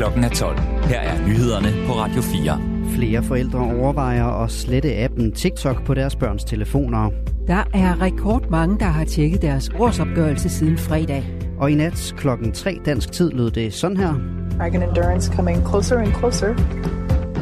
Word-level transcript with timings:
Klokken 0.00 0.24
er 0.24 0.28
12. 0.28 0.58
Her 0.60 1.00
er 1.00 1.26
nyhederne 1.26 1.86
på 1.86 1.92
Radio 1.92 2.22
4. 2.22 2.60
Flere 2.96 3.22
forældre 3.22 3.58
overvejer 3.58 4.24
at 4.24 4.50
slette 4.50 4.96
appen 4.96 5.32
TikTok 5.32 5.84
på 5.84 5.94
deres 5.94 6.16
børns 6.16 6.44
telefoner. 6.44 7.10
Der 7.46 7.64
er 7.74 8.02
rekordmange, 8.02 8.78
der 8.78 8.84
har 8.84 9.04
tjekket 9.04 9.42
deres 9.42 9.70
årsopgørelse 9.78 10.48
siden 10.48 10.78
fredag. 10.78 11.24
Og 11.58 11.70
i 11.70 11.74
nat 11.74 12.14
klokken 12.16 12.52
3 12.52 12.78
dansk 12.86 13.12
tid 13.12 13.30
lød 13.30 13.50
det 13.50 13.74
sådan 13.74 13.96
her. 13.96 14.14
Dragon 14.58 14.82
Endurance 14.82 15.32
coming 15.32 15.68
closer 15.68 15.98
and 15.98 16.14
closer. 16.14 16.54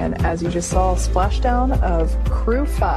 And 0.00 0.26
as 0.26 0.40
you 0.40 0.50
just 0.50 0.70
saw, 0.70 0.96
splashdown 0.96 1.72
of 1.72 2.16
Crew 2.26 2.64
5. 2.64 2.88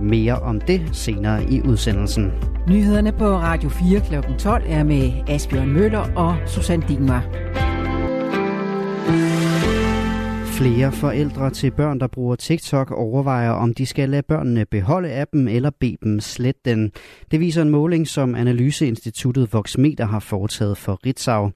Mere 0.00 0.34
om 0.34 0.60
det 0.60 0.82
senere 0.92 1.44
i 1.44 1.62
udsendelsen. 1.62 2.32
Nyhederne 2.68 3.12
på 3.12 3.36
Radio 3.36 3.68
4 3.68 4.00
kl. 4.00 4.14
12 4.38 4.62
er 4.66 4.84
med 4.84 5.12
Asbjørn 5.28 5.68
Møller 5.68 6.12
og 6.16 6.36
Susanne 6.46 6.84
Dingmar. 6.88 7.24
Flere 10.62 10.92
forældre 10.92 11.50
til 11.50 11.70
børn, 11.70 12.00
der 12.00 12.06
bruger 12.06 12.36
TikTok, 12.36 12.90
overvejer, 12.90 13.50
om 13.50 13.74
de 13.74 13.86
skal 13.86 14.08
lade 14.08 14.22
børnene 14.22 14.64
beholde 14.64 15.12
appen 15.12 15.48
eller 15.48 15.70
bede 15.80 15.96
dem 16.02 16.20
slet 16.20 16.64
den. 16.64 16.92
Det 17.30 17.40
viser 17.40 17.62
en 17.62 17.68
måling, 17.68 18.08
som 18.08 18.34
Analyseinstituttet 18.34 19.52
Voxmeter 19.52 20.06
har 20.06 20.20
foretaget 20.20 20.78
for 20.78 21.00
Ritzau. 21.06 21.50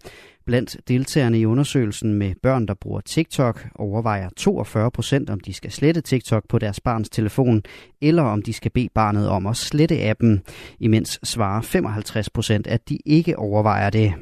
Blandt 0.47 0.77
deltagerne 0.89 1.41
i 1.41 1.47
undersøgelsen 1.47 2.15
med 2.15 2.35
børn, 2.43 2.67
der 2.67 2.75
bruger 2.75 3.01
TikTok, 3.01 3.67
overvejer 3.75 4.29
42 4.37 4.91
procent, 4.91 5.31
om 5.31 5.41
de 5.41 5.53
skal 5.53 5.73
slette 5.73 6.01
TikTok 6.01 6.49
på 6.49 6.59
deres 6.59 6.81
barns 6.81 7.09
telefon, 7.09 7.63
eller 8.01 8.23
om 8.23 8.43
de 8.43 8.53
skal 8.53 8.71
bede 8.71 8.89
barnet 8.95 9.29
om 9.29 9.47
at 9.47 9.57
slette 9.57 10.03
appen, 10.03 10.43
imens 10.81 11.21
svarer 11.23 11.61
55 11.61 12.31
procent, 12.31 12.67
at 12.67 12.89
de 12.89 12.99
ikke 13.05 13.39
overvejer 13.39 13.91
det. 13.91 14.15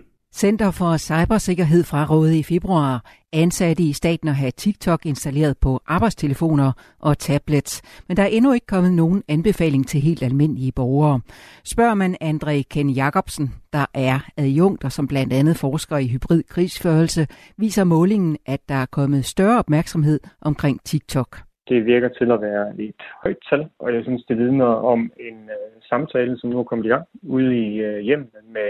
Center 0.43 0.71
for 0.71 0.93
Cybersikkerhed 1.09 1.83
fra 1.91 2.01
Rådet 2.11 2.35
i 2.35 2.43
februar 2.43 2.91
ansatte 3.33 3.83
i 3.83 3.93
staten 3.93 4.29
at 4.29 4.35
have 4.35 4.51
TikTok 4.51 5.07
installeret 5.07 5.57
på 5.63 5.81
arbejdstelefoner 5.87 6.73
og 7.01 7.19
tablets, 7.19 7.75
men 8.09 8.17
der 8.17 8.23
er 8.23 8.33
endnu 8.37 8.53
ikke 8.53 8.67
kommet 8.67 8.93
nogen 8.93 9.23
anbefaling 9.29 9.87
til 9.87 10.01
helt 10.01 10.23
almindelige 10.23 10.73
borgere. 10.77 11.21
Spørger 11.65 11.95
man 11.95 12.17
André 12.31 12.57
Ken 12.73 12.91
Jacobsen, 12.91 13.49
der 13.73 13.87
er 13.95 14.19
adjunkt 14.37 14.85
og 14.85 14.93
som 14.93 15.09
blandt 15.09 15.33
andet 15.33 15.57
forsker 15.57 15.97
i 15.97 16.07
hybrid 16.07 16.43
krigsførelse, 16.43 17.27
viser 17.59 17.85
målingen, 17.85 18.37
at 18.47 18.61
der 18.69 18.79
er 18.85 18.87
kommet 18.87 19.25
større 19.25 19.59
opmærksomhed 19.59 20.21
omkring 20.41 20.77
TikTok. 20.85 21.31
Det 21.69 21.87
virker 21.87 22.09
til 22.09 22.31
at 22.31 22.41
være 22.41 22.67
et 22.79 23.03
højt 23.23 23.41
tal, 23.51 23.69
og 23.79 23.95
jeg 23.95 24.03
synes, 24.03 24.25
det 24.29 24.39
vidner 24.39 24.71
om 24.93 25.01
en 25.29 25.39
øh, 25.57 25.83
samtale, 25.89 26.39
som 26.39 26.51
nu 26.51 26.59
er 26.59 26.65
kommet 26.65 26.87
i 26.87 26.89
gang 26.89 27.05
ude 27.23 27.51
i 27.67 27.77
øh, 27.77 27.99
hjemmet 27.99 28.31
med 28.57 28.69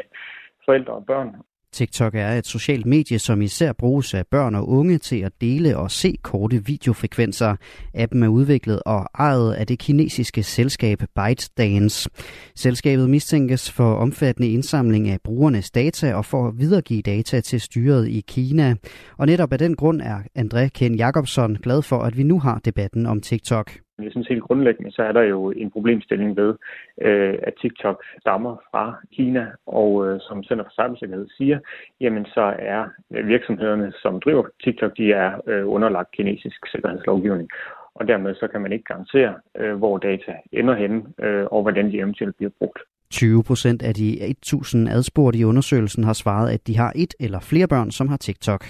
forældre 0.67 0.92
og 0.92 1.07
børn 1.07 1.31
TikTok 1.75 2.14
er 2.14 2.28
et 2.28 2.47
socialt 2.47 2.86
medie, 2.86 3.19
som 3.19 3.42
især 3.42 3.72
bruges 3.72 4.14
af 4.14 4.27
børn 4.27 4.55
og 4.55 4.69
unge 4.69 4.98
til 4.98 5.20
at 5.20 5.33
dele 5.41 5.77
og 5.77 5.91
se 5.91 6.14
korte 6.22 6.64
videofrekvenser. 6.64 7.56
Appen 7.94 8.22
er 8.22 8.28
udviklet 8.28 8.83
og 8.86 9.06
ejet 9.19 9.55
af 9.55 9.67
det 9.67 9.78
kinesiske 9.78 10.42
selskab 10.42 11.02
ByteDance. 11.14 12.11
Selskabet 12.56 13.11
mistænkes 13.11 13.70
for 13.70 13.95
omfattende 13.95 14.48
indsamling 14.48 15.08
af 15.08 15.19
brugernes 15.25 15.70
data 15.70 16.14
og 16.14 16.25
for 16.25 16.48
at 16.48 16.55
videregive 16.58 17.02
data 17.02 17.41
til 17.41 17.61
styret 17.61 18.08
i 18.08 18.25
Kina. 18.28 18.75
Og 19.19 19.27
netop 19.27 19.52
af 19.52 19.58
den 19.58 19.77
grund 19.77 20.00
er 20.02 20.19
André 20.39 20.69
Ken 20.69 20.95
Jacobson 20.95 21.56
glad 21.62 21.83
for, 21.83 21.98
at 21.98 22.17
vi 22.17 22.22
nu 22.22 22.41
har 22.41 22.61
debatten 22.64 23.06
om 23.06 23.20
TikTok. 23.20 23.84
Jeg 24.03 24.11
synes 24.11 24.28
helt 24.28 24.42
grundlæggende, 24.42 24.92
så 24.92 25.03
er 25.03 25.12
der 25.12 25.23
jo 25.23 25.50
en 25.50 25.70
problemstilling 25.70 26.37
ved, 26.37 26.55
øh, 27.03 27.34
at 27.42 27.55
TikTok 27.61 28.05
stammer 28.20 28.56
fra 28.70 28.95
Kina, 29.12 29.47
og 29.67 30.06
øh, 30.06 30.20
som 30.20 30.45
Center 30.45 30.64
for 30.64 30.75
Cybersikkerhed 30.78 31.27
siger, 31.36 31.59
jamen 32.01 32.25
så 32.25 32.55
er 32.59 32.83
virksomhederne, 33.25 33.92
som 34.03 34.20
driver 34.20 34.45
TikTok, 34.64 34.97
de 34.97 35.12
er 35.12 35.31
øh, 35.47 35.69
underlagt 35.69 36.11
kinesisk 36.12 36.61
sikkerhedslovgivning. 36.73 37.48
Og 37.95 38.09
dermed 38.09 38.34
så 38.34 38.48
kan 38.48 38.61
man 38.61 38.73
ikke 38.73 38.84
garantere, 38.84 39.34
hvor 39.77 39.98
data 39.98 40.33
ender 40.53 40.74
henne, 40.74 41.02
og 41.46 41.63
hvordan 41.63 41.90
de 41.90 41.98
eventuelt 41.98 42.36
bliver 42.36 42.51
brugt. 42.58 42.79
20 43.11 43.42
procent 43.45 43.83
af 43.83 43.95
de 43.95 44.30
1000 44.30 44.89
adspurgte 44.89 45.39
i 45.39 45.45
undersøgelsen 45.45 46.05
har 46.05 46.13
svaret, 46.13 46.51
at 46.51 46.67
de 46.67 46.77
har 46.77 46.92
et 46.96 47.14
eller 47.20 47.40
flere 47.40 47.69
børn, 47.69 47.90
som 47.90 48.08
har 48.08 48.17
TikTok. 48.17 48.64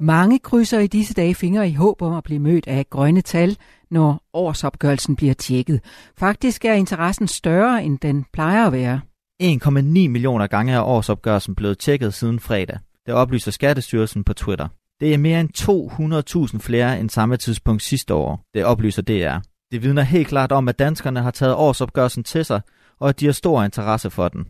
Mange 0.00 0.38
krydser 0.38 0.78
i 0.78 0.86
disse 0.86 1.14
dage 1.14 1.34
fingre 1.34 1.68
i 1.68 1.74
håb 1.74 2.02
om 2.02 2.14
at 2.16 2.24
blive 2.24 2.40
mødt 2.40 2.68
af 2.68 2.84
grønne 2.90 3.20
tal, 3.20 3.56
når 3.90 4.22
årsopgørelsen 4.32 5.16
bliver 5.16 5.34
tjekket. 5.34 5.80
Faktisk 6.18 6.64
er 6.64 6.72
interessen 6.72 7.28
større, 7.28 7.84
end 7.84 7.98
den 7.98 8.24
plejer 8.32 8.66
at 8.66 8.72
være. 8.72 9.00
1,9 9.42 9.80
millioner 9.80 10.46
gange 10.46 10.72
er 10.72 10.82
årsopgørelsen 10.82 11.54
blevet 11.54 11.78
tjekket 11.78 12.14
siden 12.14 12.40
fredag. 12.40 12.78
Det 13.06 13.14
oplyser 13.14 13.50
Skattestyrelsen 13.50 14.24
på 14.24 14.32
Twitter. 14.32 14.68
Det 15.00 15.14
er 15.14 15.18
mere 15.18 15.40
end 15.40 16.52
200.000 16.52 16.58
flere 16.58 17.00
end 17.00 17.10
samme 17.10 17.36
tidspunkt 17.36 17.82
sidste 17.82 18.14
år, 18.14 18.40
det 18.54 18.64
oplyser 18.64 19.02
DR. 19.02 19.38
Det 19.72 19.82
vidner 19.82 20.02
helt 20.02 20.28
klart 20.28 20.52
om, 20.52 20.68
at 20.68 20.78
danskerne 20.78 21.20
har 21.20 21.30
taget 21.30 21.54
årsopgørelsen 21.54 22.24
til 22.24 22.44
sig, 22.44 22.60
og 23.00 23.08
at 23.08 23.20
de 23.20 23.24
har 23.26 23.32
stor 23.32 23.62
interesse 23.62 24.10
for 24.10 24.28
den. 24.28 24.46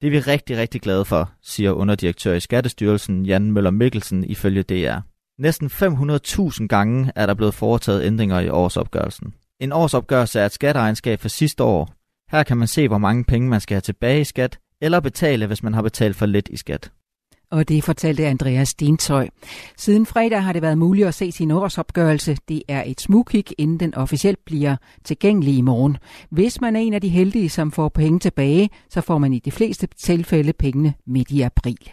Det 0.00 0.06
er 0.06 0.10
vi 0.10 0.20
rigtig, 0.20 0.56
rigtig 0.56 0.80
glade 0.80 1.04
for, 1.04 1.30
siger 1.42 1.72
underdirektør 1.72 2.34
i 2.34 2.40
Skattestyrelsen 2.40 3.26
Jan 3.26 3.52
Møller 3.52 3.70
Mikkelsen 3.70 4.24
ifølge 4.24 4.62
DR. 4.62 5.13
Næsten 5.38 5.66
500.000 5.66 6.66
gange 6.66 7.12
er 7.14 7.26
der 7.26 7.34
blevet 7.34 7.54
foretaget 7.54 8.04
ændringer 8.04 8.40
i 8.40 8.48
årsopgørelsen. 8.48 9.34
En 9.60 9.72
årsopgørelse 9.72 10.40
er 10.40 10.46
et 10.46 10.52
skatteregnskab 10.52 11.20
for 11.20 11.28
sidste 11.28 11.64
år. 11.64 11.94
Her 12.30 12.42
kan 12.42 12.56
man 12.56 12.68
se, 12.68 12.88
hvor 12.88 12.98
mange 12.98 13.24
penge 13.24 13.48
man 13.48 13.60
skal 13.60 13.74
have 13.74 13.80
tilbage 13.80 14.20
i 14.20 14.24
skat, 14.24 14.58
eller 14.80 15.00
betale, 15.00 15.46
hvis 15.46 15.62
man 15.62 15.74
har 15.74 15.82
betalt 15.82 16.16
for 16.16 16.26
lidt 16.26 16.48
i 16.48 16.56
skat 16.56 16.90
og 17.54 17.68
det 17.68 17.84
fortalte 17.84 18.26
Andreas 18.26 18.68
Stentøj. 18.68 19.28
Siden 19.76 20.06
fredag 20.06 20.42
har 20.42 20.52
det 20.52 20.62
været 20.62 20.78
muligt 20.78 21.08
at 21.08 21.14
se 21.14 21.32
sin 21.32 21.50
årsopgørelse. 21.50 22.36
Det 22.48 22.62
er 22.68 22.82
et 22.86 23.00
smugkig, 23.00 23.44
inden 23.58 23.80
den 23.80 23.94
officielt 23.94 24.44
bliver 24.44 24.76
tilgængelig 25.04 25.56
i 25.56 25.60
morgen. 25.60 25.96
Hvis 26.30 26.60
man 26.60 26.76
er 26.76 26.80
en 26.80 26.94
af 26.94 27.00
de 27.00 27.08
heldige, 27.08 27.50
som 27.50 27.72
får 27.72 27.88
penge 27.88 28.18
tilbage, 28.18 28.70
så 28.90 29.00
får 29.00 29.18
man 29.18 29.32
i 29.32 29.38
de 29.38 29.50
fleste 29.50 29.88
tilfælde 29.96 30.52
pengene 30.52 30.94
midt 31.06 31.30
i 31.30 31.40
april. 31.40 31.90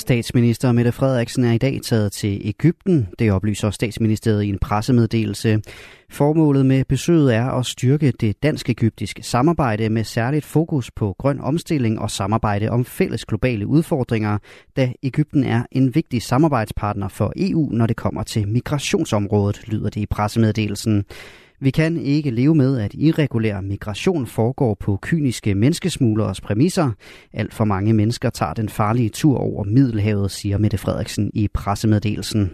Statsminister 0.00 0.72
Mette 0.72 0.92
Frederiksen 0.92 1.44
er 1.44 1.52
i 1.52 1.58
dag 1.58 1.80
taget 1.82 2.12
til 2.12 2.40
Ægypten. 2.44 3.08
Det 3.18 3.32
oplyser 3.32 3.70
statsministeriet 3.70 4.42
i 4.42 4.48
en 4.48 4.58
pressemeddelelse. 4.58 5.62
Formålet 6.10 6.66
med 6.66 6.84
besøget 6.84 7.34
er 7.34 7.44
at 7.44 7.66
styrke 7.66 8.12
det 8.20 8.42
dansk-ægyptiske 8.42 9.22
samarbejde 9.22 9.88
med 9.88 10.04
særligt 10.04 10.44
fokus 10.44 10.90
på 10.90 11.14
grøn 11.18 11.40
omstilling 11.40 11.98
og 11.98 12.10
samarbejde 12.10 12.70
om 12.70 12.84
fælles 12.84 13.24
globale 13.24 13.66
udfordringer, 13.66 14.38
da 14.76 14.92
Ægypten 15.02 15.44
er 15.44 15.62
en 15.72 15.94
vigtig 15.94 16.22
samarbejdspartner 16.22 17.08
for 17.08 17.32
EU, 17.36 17.68
når 17.72 17.86
det 17.86 17.96
kommer 17.96 18.22
til 18.22 18.48
migrationsområdet, 18.48 19.60
lyder 19.66 19.90
det 19.90 20.00
i 20.00 20.06
pressemeddelelsen. 20.06 21.04
Vi 21.62 21.70
kan 21.70 21.96
ikke 21.96 22.30
leve 22.30 22.54
med, 22.54 22.78
at 22.78 22.94
irregulær 22.94 23.60
migration 23.60 24.26
foregår 24.26 24.76
på 24.80 24.98
kyniske 25.02 25.54
menneskesmugleres 25.54 26.40
præmisser. 26.40 26.90
Alt 27.32 27.54
for 27.54 27.64
mange 27.64 27.92
mennesker 27.92 28.30
tager 28.30 28.54
den 28.54 28.68
farlige 28.68 29.08
tur 29.08 29.38
over 29.38 29.64
Middelhavet, 29.64 30.30
siger 30.30 30.58
Mette 30.58 30.78
Frederiksen 30.78 31.30
i 31.34 31.48
pressemeddelelsen. 31.54 32.50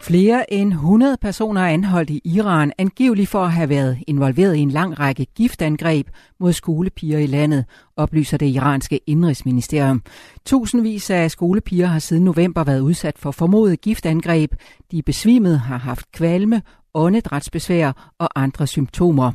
Flere 0.00 0.52
end 0.52 0.72
100 0.72 1.16
personer 1.20 1.60
er 1.60 1.68
anholdt 1.68 2.10
i 2.10 2.20
Iran, 2.24 2.72
angiveligt 2.78 3.28
for 3.28 3.44
at 3.44 3.52
have 3.52 3.68
været 3.68 3.98
involveret 4.06 4.56
i 4.56 4.60
en 4.60 4.70
lang 4.70 5.00
række 5.00 5.26
giftangreb 5.34 6.08
mod 6.40 6.52
skolepiger 6.52 7.18
i 7.18 7.26
landet, 7.26 7.64
oplyser 7.96 8.36
det 8.36 8.46
iranske 8.46 9.00
indrigsministerium. 9.06 10.02
Tusindvis 10.46 11.10
af 11.10 11.30
skolepiger 11.30 11.86
har 11.86 11.98
siden 11.98 12.24
november 12.24 12.64
været 12.64 12.80
udsat 12.80 13.18
for 13.18 13.30
formodet 13.30 13.80
giftangreb. 13.80 14.54
De 14.90 15.02
besvimede 15.02 15.58
har 15.58 15.78
haft 15.78 16.12
kvalme 16.12 16.62
åndedrætsbesvær 16.94 18.12
og 18.18 18.28
andre 18.42 18.66
symptomer. 18.66 19.32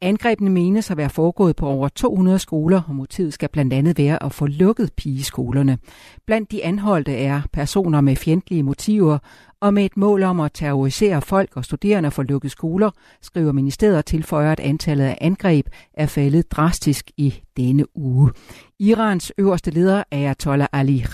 Angrebene 0.00 0.50
menes 0.50 0.90
at 0.90 0.96
være 0.96 1.10
foregået 1.10 1.56
på 1.56 1.66
over 1.66 1.88
200 1.88 2.38
skoler, 2.38 2.82
og 2.88 2.94
motivet 2.94 3.34
skal 3.34 3.48
blandt 3.48 3.72
andet 3.72 3.98
være 3.98 4.22
at 4.22 4.32
få 4.32 4.46
lukket 4.46 4.90
pigeskolerne. 4.96 5.78
Blandt 6.26 6.50
de 6.50 6.64
anholdte 6.64 7.16
er 7.16 7.42
personer 7.52 8.00
med 8.00 8.16
fjendtlige 8.16 8.62
motiver, 8.62 9.18
og 9.60 9.74
med 9.74 9.84
et 9.84 9.96
mål 9.96 10.22
om 10.22 10.40
at 10.40 10.50
terrorisere 10.54 11.22
folk 11.22 11.56
og 11.56 11.64
studerende 11.64 12.10
for 12.10 12.22
lukket 12.22 12.50
skoler, 12.50 12.90
skriver 13.22 13.52
ministeriet 13.52 13.98
og 13.98 14.06
tilføjer, 14.06 14.52
at 14.52 14.60
antallet 14.60 15.04
af 15.04 15.18
angreb 15.20 15.66
er 15.94 16.06
faldet 16.06 16.52
drastisk 16.52 17.10
i 17.16 17.34
denne 17.56 17.98
uge. 17.98 18.30
Irans 18.78 19.32
øverste 19.38 19.70
leder, 19.70 20.02
Ayatollah 20.10 20.68
Ali 20.72 21.04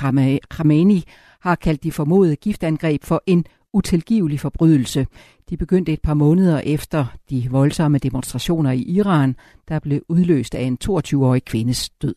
Khamenei, 0.50 1.04
har 1.40 1.54
kaldt 1.54 1.84
de 1.84 1.92
formodede 1.92 2.36
giftangreb 2.36 3.04
for 3.04 3.22
en 3.26 3.44
utilgivelig 3.76 4.40
forbrydelse. 4.40 5.06
De 5.50 5.56
begyndte 5.56 5.92
et 5.92 6.00
par 6.02 6.14
måneder 6.14 6.60
efter 6.64 7.06
de 7.30 7.48
voldsomme 7.50 7.98
demonstrationer 7.98 8.70
i 8.70 8.82
Iran, 8.82 9.36
der 9.68 9.78
blev 9.78 10.00
udløst 10.08 10.54
af 10.54 10.62
en 10.62 10.78
22-årig 10.84 11.44
kvindes 11.44 11.90
død. 11.90 12.14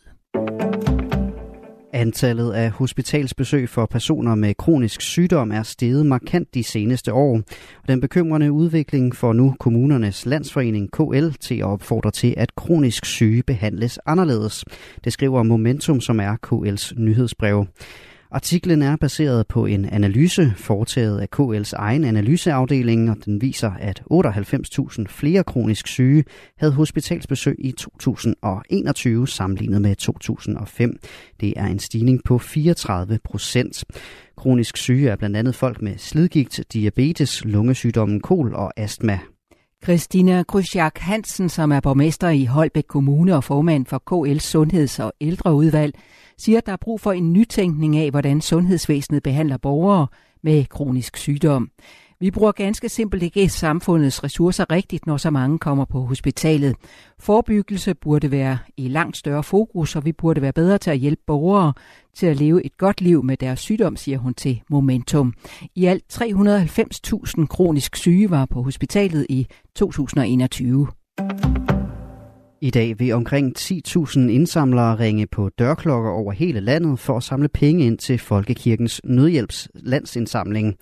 Antallet 1.94 2.52
af 2.52 2.72
hospitalsbesøg 2.72 3.70
for 3.70 3.86
personer 3.86 4.36
med 4.36 4.56
kronisk 4.56 5.02
sygdom 5.02 5.52
er 5.52 5.64
steget 5.64 6.06
markant 6.06 6.54
de 6.54 6.64
seneste 6.64 7.14
år. 7.14 7.42
Den 7.88 8.02
bekymrende 8.02 8.52
udvikling 8.52 9.16
får 9.16 9.34
nu 9.34 9.56
kommunernes 9.60 10.26
landsforening 10.26 10.92
KL 10.92 11.30
til 11.40 11.56
at 11.56 11.66
opfordre 11.66 12.12
til, 12.12 12.34
at 12.38 12.56
kronisk 12.56 13.06
syge 13.06 13.44
behandles 13.44 14.00
anderledes. 14.06 14.66
Det 15.04 15.14
skriver 15.14 15.44
Momentum, 15.44 16.02
som 16.02 16.20
er 16.20 16.36
KL's 16.48 17.02
nyhedsbrev. 17.02 17.66
Artiklen 18.32 18.82
er 18.82 18.96
baseret 18.96 19.48
på 19.48 19.66
en 19.66 19.86
analyse 19.86 20.54
foretaget 20.56 21.20
af 21.20 21.28
KL's 21.40 21.74
egen 21.76 22.04
analyseafdeling, 22.04 23.10
og 23.10 23.18
den 23.26 23.42
viser, 23.42 23.72
at 23.72 24.04
98.000 24.12 25.04
flere 25.08 25.44
kronisk 25.44 25.88
syge 25.88 26.24
havde 26.58 26.74
hospitalsbesøg 26.74 27.56
i 27.60 27.72
2021 27.72 29.28
sammenlignet 29.28 29.82
med 29.82 29.96
2005. 29.96 31.00
Det 31.40 31.54
er 31.56 31.66
en 31.66 31.80
stigning 31.80 32.24
på 32.24 32.38
34 32.38 33.20
procent. 33.24 33.84
Kronisk 34.38 34.78
syge 34.78 35.10
er 35.10 35.16
blandt 35.16 35.38
andet 35.38 35.56
folk 35.56 35.82
med 35.82 35.98
slidgigt, 35.98 36.64
diabetes, 36.74 37.46
lungesygdommen 37.46 38.22
kol 38.22 38.54
og 38.56 38.72
astma. 38.78 39.20
Christina 39.84 40.44
Krysjak 40.44 40.98
Hansen, 40.98 41.50
som 41.50 41.72
er 41.72 41.80
borgmester 41.80 42.30
i 42.30 42.46
Holbæk 42.46 42.84
Kommune 42.88 43.36
og 43.36 43.44
formand 43.44 43.86
for 43.86 44.04
KL's 44.12 44.40
Sundheds- 44.40 45.00
og 45.00 45.14
Ældreudvalg, 45.22 45.94
siger, 46.38 46.58
at 46.58 46.66
der 46.66 46.72
er 46.72 46.78
brug 46.82 47.02
for 47.02 47.12
en 47.12 47.34
nytænkning 47.34 47.98
af, 47.98 48.10
hvordan 48.10 48.42
sundhedsvæsenet 48.42 49.24
behandler 49.24 49.58
borgere 49.58 50.08
med 50.44 50.66
kronisk 50.66 51.18
sygdom. 51.18 51.70
Vi 52.22 52.32
bruger 52.32 52.52
ganske 52.52 52.90
simpelt 52.90 53.24
ikke 53.24 53.50
samfundets 53.50 54.24
ressourcer 54.24 54.72
rigtigt, 54.72 55.08
når 55.08 55.18
så 55.18 55.30
mange 55.30 55.60
kommer 55.60 55.86
på 55.86 56.02
hospitalet. 56.02 56.76
Forebyggelse 57.20 57.94
burde 57.94 58.32
være 58.32 58.58
i 58.78 58.88
langt 58.88 59.18
større 59.18 59.44
fokus, 59.44 59.96
og 59.96 60.06
vi 60.06 60.12
burde 60.12 60.42
være 60.42 60.54
bedre 60.54 60.78
til 60.78 60.92
at 60.92 60.98
hjælpe 60.98 61.22
borgere 61.28 61.74
til 62.16 62.26
at 62.26 62.38
leve 62.38 62.66
et 62.66 62.78
godt 62.78 63.02
liv 63.02 63.24
med 63.24 63.38
deres 63.38 63.60
sygdom, 63.60 63.96
siger 63.96 64.18
hun 64.18 64.34
til 64.34 64.62
Momentum. 64.70 65.34
I 65.76 65.86
alt 65.86 66.04
390.000 66.14 67.46
kronisk 67.46 67.96
syge 67.96 68.30
var 68.30 68.46
på 68.46 68.62
hospitalet 68.64 69.26
i 69.30 69.48
2021. 69.76 70.88
I 72.62 72.70
dag 72.70 73.00
vil 73.00 73.14
omkring 73.14 73.60
10.000 73.60 74.20
indsamlere 74.20 75.00
ringe 75.00 75.28
på 75.28 75.50
dørklokker 75.60 76.10
over 76.12 76.32
hele 76.32 76.60
landet 76.60 77.00
for 77.00 77.18
at 77.18 77.24
samle 77.24 77.48
penge 77.48 77.86
ind 77.86 77.98
til 77.98 78.20
Folkekirkens 78.20 79.02
Nødhjælps 79.04 79.70
landsindsamling. 79.76 80.76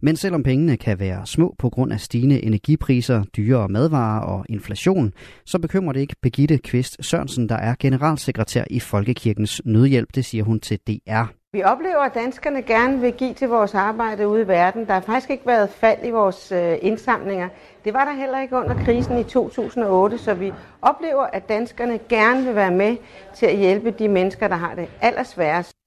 Men 0.00 0.16
selvom 0.16 0.42
pengene 0.42 0.76
kan 0.76 1.00
være 1.00 1.26
små 1.26 1.54
på 1.58 1.70
grund 1.70 1.92
af 1.92 2.00
stigende 2.00 2.44
energipriser, 2.44 3.24
dyrere 3.36 3.68
madvarer 3.68 4.20
og 4.20 4.44
inflation, 4.48 5.12
så 5.46 5.58
bekymrer 5.58 5.92
det 5.92 6.00
ikke 6.00 6.16
Begitte 6.22 6.58
Kvist 6.58 7.04
Sørensen, 7.04 7.48
der 7.48 7.56
er 7.56 7.74
generalsekretær 7.78 8.64
i 8.70 8.80
Folkekirkens 8.80 9.62
Nødhjælp. 9.64 10.08
Det 10.14 10.24
siger 10.24 10.44
hun 10.44 10.60
til 10.60 10.78
DR. 10.86 11.41
Vi 11.54 11.62
oplever, 11.62 11.98
at 11.98 12.14
danskerne 12.14 12.62
gerne 12.62 13.00
vil 13.00 13.12
give 13.12 13.34
til 13.34 13.48
vores 13.48 13.74
arbejde 13.74 14.28
ude 14.28 14.42
i 14.42 14.48
verden. 14.48 14.86
Der 14.86 14.92
har 14.92 15.00
faktisk 15.00 15.30
ikke 15.30 15.46
været 15.46 15.70
fald 15.70 15.98
i 16.04 16.10
vores 16.10 16.52
øh, 16.52 16.78
indsamlinger. 16.82 17.48
Det 17.84 17.94
var 17.94 18.04
der 18.04 18.12
heller 18.12 18.40
ikke 18.40 18.56
under 18.56 18.84
krisen 18.84 19.18
i 19.18 19.24
2008, 19.24 20.18
så 20.18 20.34
vi 20.34 20.52
oplever, 20.82 21.22
at 21.22 21.48
danskerne 21.48 21.98
gerne 22.08 22.44
vil 22.44 22.54
være 22.54 22.70
med 22.70 22.96
til 23.34 23.46
at 23.46 23.56
hjælpe 23.56 23.90
de 23.90 24.08
mennesker, 24.08 24.48
der 24.48 24.56
har 24.56 24.74
det 24.74 24.88
allersværest. 25.00 25.81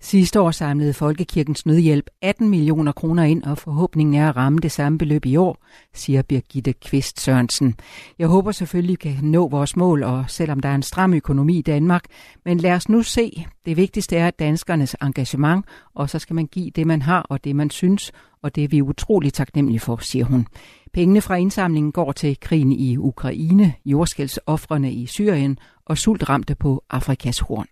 Sidste 0.00 0.40
år 0.40 0.50
samlede 0.50 0.92
Folkekirkens 0.92 1.66
Nødhjælp 1.66 2.10
18 2.22 2.48
millioner 2.48 2.92
kroner 2.92 3.22
ind, 3.24 3.42
og 3.42 3.58
forhåbningen 3.58 4.14
er 4.14 4.28
at 4.28 4.36
ramme 4.36 4.58
det 4.58 4.72
samme 4.72 4.98
beløb 4.98 5.26
i 5.26 5.36
år, 5.36 5.64
siger 5.94 6.22
Birgitte 6.22 6.72
Kvist 6.72 7.20
Sørensen. 7.20 7.74
Jeg 8.18 8.28
håber 8.28 8.52
selvfølgelig, 8.52 8.98
at 9.00 9.04
vi 9.04 9.14
kan 9.14 9.24
nå 9.24 9.48
vores 9.48 9.76
mål, 9.76 10.02
og 10.02 10.24
selvom 10.28 10.60
der 10.60 10.68
er 10.68 10.74
en 10.74 10.82
stram 10.82 11.14
økonomi 11.14 11.58
i 11.58 11.62
Danmark, 11.62 12.04
men 12.44 12.58
lad 12.58 12.72
os 12.72 12.88
nu 12.88 13.02
se. 13.02 13.46
Det 13.66 13.76
vigtigste 13.76 14.16
er 14.16 14.30
danskernes 14.30 14.96
engagement, 15.02 15.64
og 15.94 16.10
så 16.10 16.18
skal 16.18 16.34
man 16.34 16.46
give 16.46 16.70
det, 16.70 16.86
man 16.86 17.02
har, 17.02 17.20
og 17.20 17.44
det, 17.44 17.56
man 17.56 17.70
synes, 17.70 18.12
og 18.42 18.54
det 18.54 18.64
er 18.64 18.68
vi 18.68 18.82
utrolig 18.82 19.32
taknemmelige 19.32 19.80
for, 19.80 19.96
siger 19.96 20.24
hun. 20.24 20.46
Pengene 20.92 21.20
fra 21.20 21.34
indsamlingen 21.34 21.92
går 21.92 22.12
til 22.12 22.40
krigen 22.40 22.72
i 22.72 22.96
Ukraine, 22.96 23.74
jordskældsoffrene 23.84 24.92
i 24.92 25.06
Syrien 25.06 25.58
og 25.86 25.98
sultramte 25.98 26.54
på 26.54 26.84
Afrikas 26.90 27.38
horn. 27.38 27.66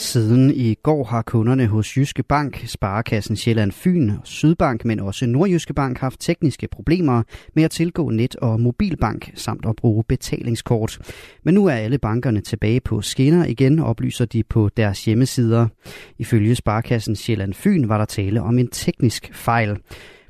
Siden 0.00 0.50
i 0.50 0.74
går 0.74 1.04
har 1.04 1.22
kunderne 1.22 1.66
hos 1.66 1.96
Jyske 1.96 2.22
Bank, 2.22 2.62
Sparekassen 2.66 3.36
Sjælland 3.36 3.72
Fyn, 3.72 4.12
Sydbank, 4.24 4.84
men 4.84 5.00
også 5.00 5.26
Nordjyske 5.26 5.74
Bank 5.74 5.98
haft 5.98 6.20
tekniske 6.20 6.68
problemer 6.68 7.22
med 7.54 7.64
at 7.64 7.70
tilgå 7.70 8.10
net- 8.10 8.36
og 8.36 8.60
mobilbank 8.60 9.30
samt 9.34 9.66
at 9.66 9.76
bruge 9.76 10.04
betalingskort. 10.08 10.98
Men 11.44 11.54
nu 11.54 11.66
er 11.66 11.72
alle 11.72 11.98
bankerne 11.98 12.40
tilbage 12.40 12.80
på 12.80 13.00
skinner 13.00 13.44
igen, 13.44 13.78
oplyser 13.78 14.24
de 14.24 14.42
på 14.42 14.68
deres 14.76 15.04
hjemmesider. 15.04 15.66
Ifølge 16.18 16.54
Sparekassen 16.54 17.16
Sjælland 17.16 17.54
Fyn 17.54 17.88
var 17.88 17.98
der 17.98 18.04
tale 18.04 18.42
om 18.42 18.58
en 18.58 18.68
teknisk 18.68 19.30
fejl. 19.34 19.78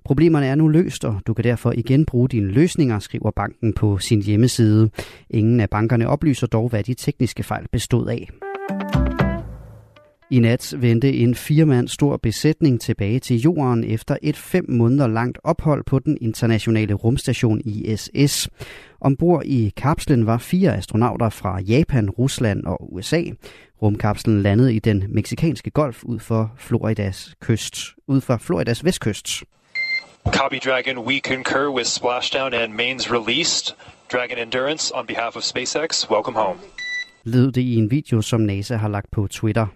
Problemerne 0.04 0.46
er 0.46 0.54
nu 0.54 0.68
løst, 0.68 1.04
og 1.04 1.20
du 1.26 1.34
kan 1.34 1.44
derfor 1.44 1.72
igen 1.76 2.06
bruge 2.06 2.28
dine 2.28 2.48
løsninger, 2.48 2.98
skriver 2.98 3.30
banken 3.30 3.72
på 3.72 3.98
sin 3.98 4.22
hjemmeside. 4.22 4.90
Ingen 5.30 5.60
af 5.60 5.70
bankerne 5.70 6.08
oplyser 6.08 6.46
dog, 6.46 6.68
hvad 6.68 6.84
de 6.84 6.94
tekniske 6.94 7.42
fejl 7.42 7.66
bestod 7.72 8.08
af. 8.08 8.49
I 10.32 10.38
nat 10.38 10.74
vendte 10.78 11.12
en 11.12 11.34
firemand 11.34 11.88
stor 11.88 12.16
besætning 12.16 12.80
tilbage 12.80 13.18
til 13.18 13.36
jorden 13.36 13.84
efter 13.84 14.16
et 14.22 14.36
fem 14.36 14.64
måneder 14.68 15.06
langt 15.06 15.38
ophold 15.44 15.84
på 15.84 15.98
den 15.98 16.18
internationale 16.20 16.94
rumstation 16.94 17.60
ISS. 17.64 18.48
Ombord 19.00 19.44
i 19.44 19.72
kapslen 19.76 20.26
var 20.26 20.38
fire 20.38 20.76
astronauter 20.76 21.28
fra 21.28 21.60
Japan, 21.60 22.10
Rusland 22.10 22.64
og 22.64 22.94
USA. 22.94 23.22
Rumkapslen 23.82 24.42
landede 24.42 24.74
i 24.74 24.78
den 24.78 25.04
meksikanske 25.08 25.70
golf 25.70 26.04
ud 26.04 26.18
for 26.18 26.52
Floridas 26.58 27.34
kyst, 27.40 27.76
ud 28.06 28.20
fra 28.20 28.36
Floridas 28.36 28.84
vestkyst. 28.84 29.28
Copy 30.26 30.58
Dragon, 30.64 30.98
we 30.98 31.20
concur 31.20 31.68
with 31.68 31.86
splashdown 31.86 32.54
and 32.54 32.72
mains 32.72 33.12
released. 33.12 33.76
Dragon 34.12 34.38
Endurance 34.38 34.94
on 34.94 35.06
behalf 35.06 35.36
of 35.36 35.42
SpaceX, 35.42 36.10
welcome 36.10 36.38
home. 36.38 36.58
Lød 37.24 37.52
det 37.52 37.62
i 37.62 37.74
en 37.74 37.90
video, 37.90 38.22
som 38.22 38.40
NASA 38.40 38.76
har 38.76 38.88
lagt 38.88 39.10
på 39.10 39.26
Twitter. 39.26 39.66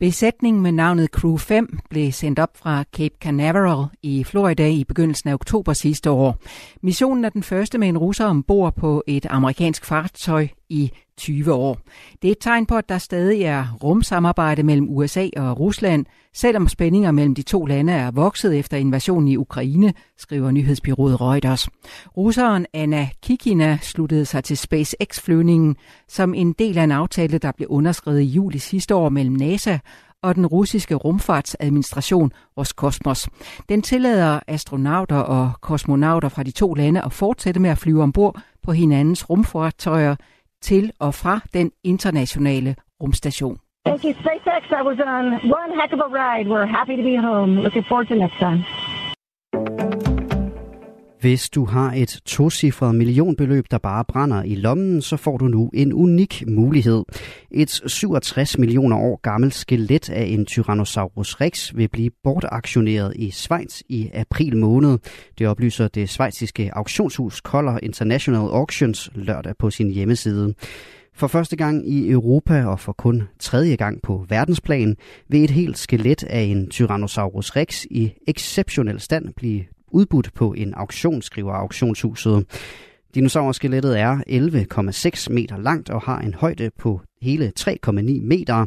Besætningen 0.00 0.62
med 0.62 0.72
navnet 0.72 1.10
Crew 1.10 1.36
5 1.36 1.78
blev 1.90 2.12
sendt 2.12 2.38
op 2.38 2.56
fra 2.56 2.84
Cape 2.96 3.14
Canaveral 3.20 3.86
i 4.02 4.24
Florida 4.24 4.68
i 4.68 4.84
begyndelsen 4.84 5.30
af 5.30 5.34
oktober 5.34 5.72
sidste 5.72 6.10
år. 6.10 6.38
Missionen 6.82 7.24
er 7.24 7.28
den 7.28 7.42
første 7.42 7.78
med 7.78 7.88
en 7.88 7.98
russer 7.98 8.26
ombord 8.26 8.74
på 8.74 9.02
et 9.06 9.26
amerikansk 9.30 9.84
fartøj 9.84 10.48
i 10.68 10.92
20 11.18 11.52
år. 11.52 11.78
Det 12.22 12.28
er 12.28 12.32
et 12.32 12.38
tegn 12.40 12.66
på, 12.66 12.76
at 12.76 12.88
der 12.88 12.98
stadig 12.98 13.42
er 13.42 13.76
rumsamarbejde 13.82 14.62
mellem 14.62 14.88
USA 14.88 15.28
og 15.36 15.60
Rusland, 15.60 16.06
selvom 16.34 16.68
spændinger 16.68 17.10
mellem 17.10 17.34
de 17.34 17.42
to 17.42 17.64
lande 17.64 17.92
er 17.92 18.10
vokset 18.10 18.58
efter 18.58 18.76
invasionen 18.76 19.28
i 19.28 19.36
Ukraine, 19.36 19.92
skriver 20.18 20.50
nyhedsbyrået 20.50 21.20
Reuters. 21.20 21.68
Russeren 22.16 22.66
Anna 22.72 23.08
Kikina 23.22 23.78
sluttede 23.82 24.24
sig 24.24 24.44
til 24.44 24.56
SpaceX-flyvningen 24.56 25.76
som 26.08 26.34
en 26.34 26.52
del 26.52 26.78
af 26.78 26.84
en 26.84 26.92
aftale, 26.92 27.38
der 27.38 27.52
blev 27.52 27.68
underskrevet 27.70 28.20
i 28.20 28.24
juli 28.24 28.58
sidste 28.58 28.94
år 28.94 29.08
mellem 29.08 29.34
NASA 29.34 29.78
og 30.22 30.34
den 30.34 30.46
russiske 30.46 30.94
rumfartsadministration 30.94 32.32
Roskosmos. 32.58 33.28
Den 33.68 33.82
tillader 33.82 34.40
astronauter 34.46 35.16
og 35.16 35.52
kosmonauter 35.60 36.28
fra 36.28 36.42
de 36.42 36.50
to 36.50 36.74
lande 36.74 37.02
at 37.02 37.12
fortsætte 37.12 37.60
med 37.60 37.70
at 37.70 37.78
flyve 37.78 38.02
ombord 38.02 38.40
på 38.62 38.72
hinandens 38.72 39.30
rumfartøjer 39.30 40.16
til 40.62 40.92
og 40.98 41.14
fra 41.14 41.40
den 41.54 41.72
internationale 41.84 42.76
rumstation. 43.02 43.58
Thank 43.86 44.04
you, 44.04 44.14
SpaceX. 44.14 44.62
I 44.80 44.82
was 44.82 44.98
on 45.14 45.24
one 45.60 45.70
heck 45.80 45.92
of 45.92 46.00
a 46.00 46.08
ride. 46.20 46.46
We're 46.48 46.66
happy 46.78 46.96
to 46.96 47.04
be 47.10 47.16
home. 47.28 47.50
Looking 47.66 47.84
forward 47.88 48.08
to 48.08 48.14
next 48.14 48.38
time. 48.38 48.64
Hvis 51.26 51.50
du 51.50 51.64
har 51.64 51.92
et 51.92 52.20
tocifret 52.24 52.94
millionbeløb, 52.94 53.64
der 53.70 53.78
bare 53.78 54.04
brænder 54.04 54.42
i 54.42 54.54
lommen, 54.54 55.02
så 55.02 55.16
får 55.16 55.36
du 55.36 55.48
nu 55.48 55.70
en 55.74 55.92
unik 55.92 56.44
mulighed. 56.46 57.04
Et 57.50 57.70
67 57.86 58.58
millioner 58.58 58.96
år 58.96 59.20
gammelt 59.22 59.54
skelet 59.54 60.10
af 60.10 60.24
en 60.24 60.46
Tyrannosaurus 60.46 61.40
rex 61.40 61.72
vil 61.74 61.88
blive 61.88 62.10
bortaktioneret 62.24 63.12
i 63.16 63.30
Schweiz 63.30 63.80
i 63.88 64.10
april 64.14 64.56
måned. 64.56 64.98
Det 65.38 65.48
oplyser 65.48 65.88
det 65.88 66.08
svejsiske 66.08 66.70
auktionshus 66.72 67.36
Color 67.36 67.78
International 67.82 68.40
Auctions 68.40 69.10
lørdag 69.14 69.54
på 69.58 69.70
sin 69.70 69.90
hjemmeside. 69.90 70.54
For 71.14 71.26
første 71.26 71.56
gang 71.56 71.88
i 71.88 72.10
Europa 72.10 72.64
og 72.64 72.80
for 72.80 72.92
kun 72.92 73.22
tredje 73.40 73.76
gang 73.76 74.02
på 74.02 74.26
verdensplan 74.28 74.96
vil 75.28 75.44
et 75.44 75.50
helt 75.50 75.78
skelet 75.78 76.24
af 76.24 76.40
en 76.40 76.70
Tyrannosaurus 76.70 77.50
rex 77.56 77.84
i 77.90 78.12
exceptionel 78.26 79.00
stand 79.00 79.34
blive 79.36 79.64
udbudt 79.92 80.34
på 80.34 80.52
en 80.52 80.74
auktion, 80.74 81.22
skriver 81.22 81.52
auktionshuset. 81.52 82.46
Dinosaurskelettet 83.14 84.00
er 84.00 84.16
11,6 85.28 85.32
meter 85.32 85.56
langt 85.56 85.90
og 85.90 86.02
har 86.02 86.18
en 86.18 86.34
højde 86.34 86.70
på 86.78 87.00
hele 87.22 87.52
3,9 87.60 87.92
meter. 88.22 88.66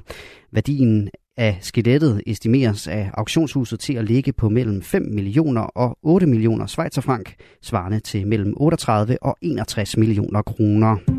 Værdien 0.52 1.10
af 1.38 1.58
skelettet 1.62 2.22
estimeres 2.28 2.88
af 2.88 3.12
auktionshuset 3.14 3.80
til 3.80 3.94
at 3.94 4.06
ligge 4.06 4.34
på 4.34 4.50
mellem 4.50 4.82
5 4.82 5.02
millioner 5.02 5.62
og 5.62 5.98
8 6.02 6.28
millioner 6.28 6.66
schweizerfrank, 6.66 7.36
svarende 7.62 8.00
til 8.00 8.28
mellem 8.28 8.54
38 8.58 9.24
og 9.24 9.38
61 9.42 9.98
millioner 9.98 10.42
kroner. 10.42 11.19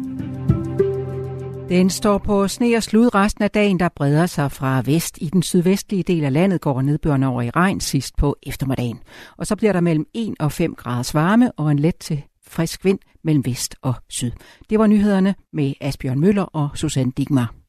Den 1.70 1.90
står 1.90 2.18
på 2.18 2.48
sne 2.48 2.76
og 2.76 2.82
slud 2.82 3.14
resten 3.14 3.44
af 3.44 3.50
dagen, 3.50 3.80
der 3.80 3.88
breder 3.96 4.26
sig 4.26 4.52
fra 4.52 4.82
vest. 4.84 5.18
I 5.20 5.26
den 5.26 5.42
sydvestlige 5.42 6.02
del 6.02 6.24
af 6.24 6.32
landet 6.32 6.60
går 6.60 6.82
nedbøren 6.82 7.22
over 7.22 7.42
i 7.42 7.50
regn 7.50 7.80
sidst 7.80 8.16
på 8.16 8.36
eftermiddagen. 8.42 8.98
Og 9.36 9.46
så 9.46 9.56
bliver 9.56 9.72
der 9.72 9.80
mellem 9.80 10.06
1 10.14 10.34
og 10.40 10.52
5 10.52 10.74
graders 10.74 11.14
varme 11.14 11.52
og 11.52 11.70
en 11.70 11.78
let 11.78 11.96
til 11.96 12.22
frisk 12.46 12.84
vind 12.84 12.98
mellem 13.24 13.44
vest 13.44 13.76
og 13.82 13.94
syd. 14.08 14.30
Det 14.70 14.78
var 14.78 14.86
nyhederne 14.86 15.34
med 15.52 15.72
Asbjørn 15.80 16.20
Møller 16.20 16.42
og 16.42 16.68
Susanne 16.74 17.12
Digmar. 17.16 17.59